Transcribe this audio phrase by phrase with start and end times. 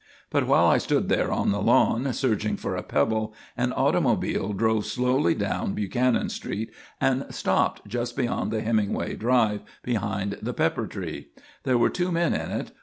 [0.31, 4.87] But while I stood there on the lawn, searching for a pebble, an automobile drove
[4.87, 11.27] slowly down Buchanan Street and stopped just beyond the Hemingway drive behind the pepper tree.
[11.65, 12.71] There were two men in it.